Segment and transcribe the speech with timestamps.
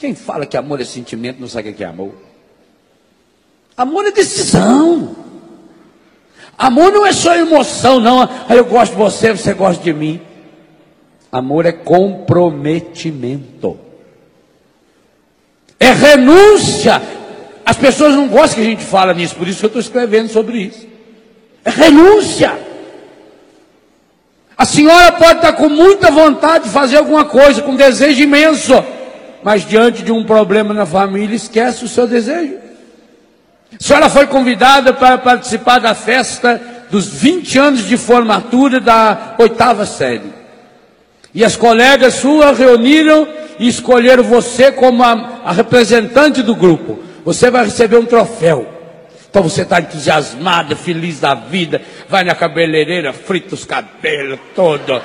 [0.00, 2.14] Quem fala que amor é sentimento não sabe o que é amor.
[3.76, 5.14] Amor é decisão.
[6.56, 8.22] Amor não é só emoção, não.
[8.22, 10.18] Ah, eu gosto de você, você gosta de mim.
[11.30, 13.78] Amor é comprometimento.
[15.78, 17.02] É renúncia.
[17.64, 20.30] As pessoas não gostam que a gente fala nisso, por isso que eu estou escrevendo
[20.30, 20.88] sobre isso.
[21.62, 22.58] É renúncia.
[24.56, 28.82] A senhora pode estar com muita vontade de fazer alguma coisa, com desejo imenso,
[29.42, 32.56] mas diante de um problema na família, esquece o seu desejo.
[33.78, 39.86] A senhora foi convidada para participar da festa dos 20 anos de formatura da oitava
[39.86, 40.32] série.
[41.32, 46.98] E as colegas suas reuniram e escolheram você como a, a representante do grupo.
[47.24, 48.66] Você vai receber um troféu.
[49.30, 55.00] Então você está entusiasmado, feliz da vida, vai na cabeleireira, frita os cabelos todo,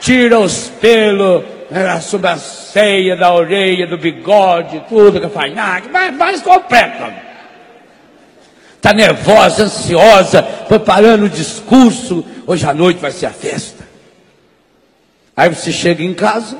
[0.00, 5.52] tira os pelos, a ceia da orelha, do bigode, tudo que faz,
[5.90, 7.12] vai mais completa.
[8.76, 12.24] Está nervosa, ansiosa, preparando o discurso.
[12.46, 13.82] Hoje à noite vai ser a festa.
[15.36, 16.58] Aí você chega em casa,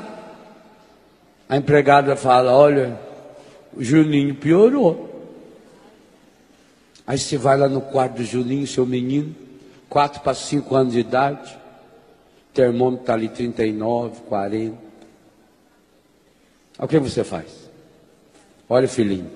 [1.47, 2.99] a empregada fala: Olha,
[3.73, 5.31] o Juninho piorou.
[7.07, 9.35] Aí você vai lá no quarto do Juninho, seu menino,
[9.87, 11.55] 4 para 5 anos de idade,
[12.53, 14.84] termômetro está ali 39, 40.
[16.77, 17.69] O que você faz?
[18.67, 19.31] Olha, filhinho,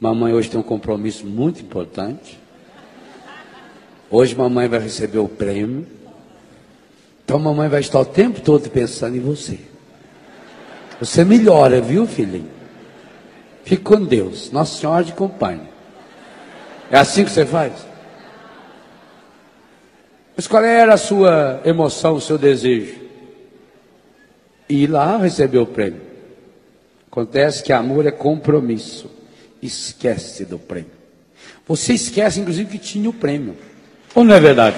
[0.00, 2.38] mamãe hoje tem um compromisso muito importante.
[4.10, 5.86] Hoje mamãe vai receber o prêmio.
[7.24, 9.58] Então mamãe vai estar o tempo todo pensando em você.
[11.00, 12.50] Você melhora, viu, filhinho?
[13.64, 14.50] Fique com Deus.
[14.52, 15.68] Nossa Senhora de acompanhe.
[16.90, 17.72] É assim que você faz?
[20.36, 22.94] Mas qual era a sua emoção, o seu desejo?
[24.68, 26.13] Ir lá receber o prêmio.
[27.14, 29.08] Acontece que amor é compromisso.
[29.62, 30.90] Esquece do prêmio.
[31.64, 33.56] Você esquece, inclusive, que tinha o prêmio.
[34.16, 34.76] Ou não é verdade?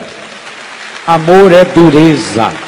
[1.07, 2.66] Amor é dureza.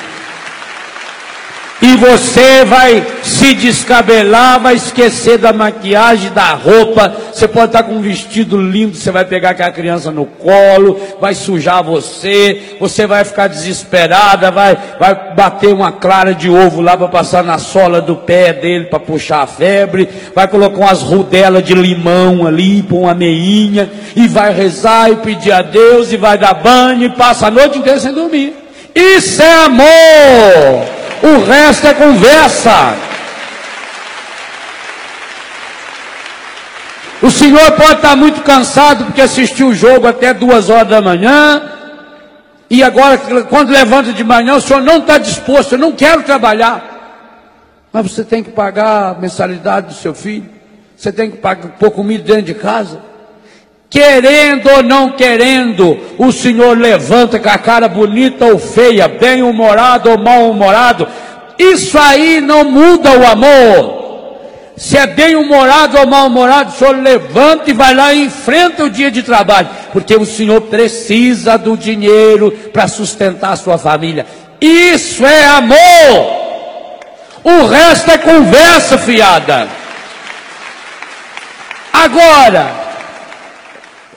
[1.81, 7.15] E você vai se descabelar, vai esquecer da maquiagem, da roupa.
[7.33, 11.37] Você pode estar com um vestido lindo, você vai pegar aquela criança no colo, vai
[11.37, 17.07] sujar você, você vai ficar desesperada, vai, vai bater uma clara de ovo lá para
[17.07, 21.75] passar na sola do pé dele para puxar a febre, vai colocar umas rodelas de
[21.75, 26.55] limão ali, pôr uma meinha, e vai rezar e pedir a Deus, e vai dar
[26.55, 28.53] banho, e passa a noite inteira sem dormir.
[28.97, 30.98] Isso é amor!
[31.23, 32.97] O resto é conversa.
[37.21, 41.63] O senhor pode estar muito cansado porque assistiu o jogo até duas horas da manhã.
[42.71, 43.19] E agora,
[43.49, 46.97] quando levanta de manhã, o senhor não está disposto, eu não quero trabalhar.
[47.93, 50.49] Mas você tem que pagar a mensalidade do seu filho.
[50.97, 53.01] Você tem que pagar, pôr comida dentro de casa.
[53.91, 60.19] Querendo ou não querendo, o Senhor levanta com a cara bonita ou feia, bem-humorado ou
[60.19, 61.09] mal-humorado.
[61.59, 63.99] Isso aí não muda o amor.
[64.77, 69.11] Se é bem-humorado ou mal-humorado, o Senhor levanta e vai lá e enfrenta o dia
[69.11, 74.25] de trabalho, porque o Senhor precisa do dinheiro para sustentar a sua família.
[74.61, 76.39] Isso é amor.
[77.43, 79.67] O resto é conversa fiada.
[81.93, 82.88] Agora,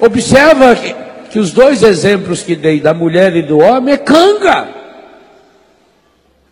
[0.01, 0.95] Observa que,
[1.29, 4.67] que os dois exemplos que dei da mulher e do homem é canga.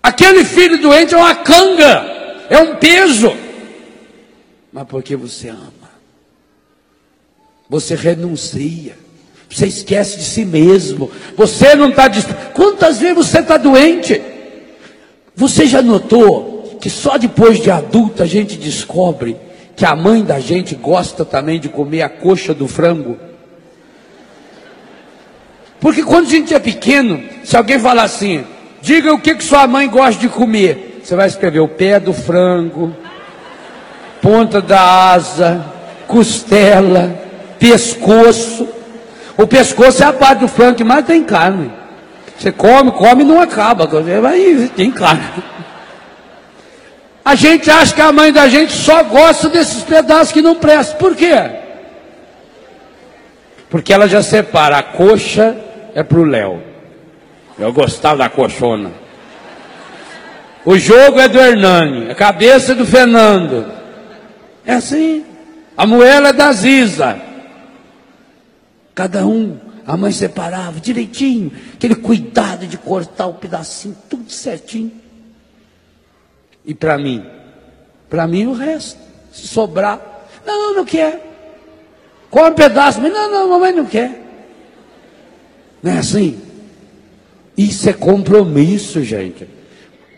[0.04, 3.36] Aquele filho doente é uma canga, é um peso.
[4.72, 5.90] Mas porque você ama,
[7.68, 8.96] você renuncia,
[9.50, 12.54] você esquece de si mesmo, você não está disposto.
[12.54, 14.22] Quantas vezes você está doente?
[15.36, 19.36] Você já notou que só depois de adulta a gente descobre
[19.76, 23.29] que a mãe da gente gosta também de comer a coxa do frango?
[25.80, 28.46] Porque quando a gente é pequeno, se alguém falar assim,
[28.82, 32.14] diga o que, que sua mãe gosta de comer, você vai escrever o pé do
[32.14, 32.96] frango,
[34.22, 35.66] ponta da asa,
[36.08, 37.18] costela,
[37.58, 38.68] pescoço.
[39.38, 41.72] O pescoço é a parte do frango que mais tem carne.
[42.38, 43.86] Você come, come e não acaba.
[43.88, 45.24] Vai, tem carne.
[47.24, 50.98] A gente acha que a mãe da gente só gosta desses pedaços que não prestam.
[50.98, 51.34] Por quê?
[53.70, 55.56] Porque ela já separa a coxa
[56.00, 56.62] é pro Léo.
[57.58, 58.92] Eu gostava da coxona.
[60.66, 63.70] O jogo é do Hernani, a cabeça é do Fernando.
[64.66, 65.26] É assim.
[65.76, 67.20] A moela é da Ziza.
[68.96, 74.92] Cada um, a mãe separava direitinho, aquele cuidado de cortar o pedacinho, tudo certinho.
[76.66, 77.26] E para mim,
[78.10, 79.00] Para mim o resto,
[79.32, 80.00] se sobrar.
[80.46, 81.26] Não, não quer.
[82.30, 84.29] Come um pedaço, mas não, não, mamãe não quer.
[85.82, 86.40] Não é assim?
[87.58, 89.48] Isso é compromisso, gente.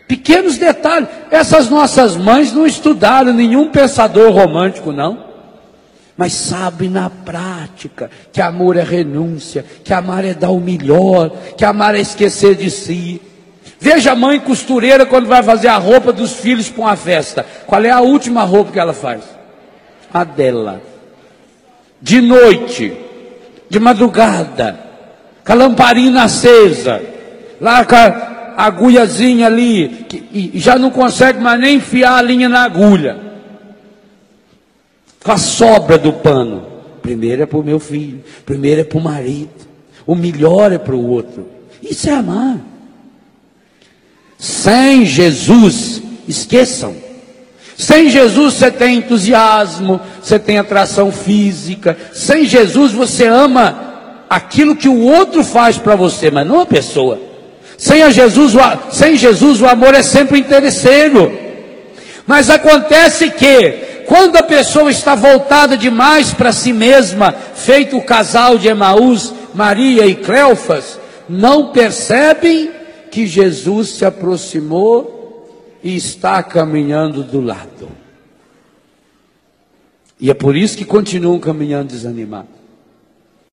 [0.06, 1.08] Pequenos detalhes.
[1.30, 5.24] Essas nossas mães não estudaram nenhum pensador romântico, não.
[6.16, 11.64] Mas sabem na prática que amor é renúncia, que amar é dar o melhor, que
[11.64, 13.20] amar é esquecer de si.
[13.80, 17.44] Veja a mãe costureira quando vai fazer a roupa dos filhos para uma festa.
[17.66, 19.24] Qual é a última roupa que ela faz?
[20.12, 20.80] A dela.
[22.00, 22.96] De noite,
[23.68, 24.78] de madrugada,
[25.44, 27.02] com a lamparina acesa,
[27.60, 30.24] lá com a agulhazinha ali, que,
[30.54, 33.18] e já não consegue mais nem enfiar a linha na agulha,
[35.22, 36.66] com a sobra do pano.
[37.00, 39.50] Primeiro é para o meu filho, primeiro é para o marido,
[40.06, 41.48] o melhor é para o outro.
[41.82, 42.58] Isso é amar.
[44.38, 46.94] Sem Jesus, esqueçam.
[47.76, 51.96] Sem Jesus você tem entusiasmo, você tem atração física.
[52.12, 53.91] Sem Jesus você ama
[54.32, 57.20] aquilo que o outro faz para você, mas não a pessoa.
[57.76, 58.54] Sem, a Jesus,
[58.90, 61.30] sem Jesus o amor é sempre interesseiro.
[62.26, 68.56] Mas acontece que, quando a pessoa está voltada demais para si mesma, feito o casal
[68.56, 70.98] de Emaús, Maria e Cleofas,
[71.28, 72.70] não percebem
[73.10, 77.90] que Jesus se aproximou e está caminhando do lado.
[80.18, 82.61] E é por isso que continuam caminhando desanimados.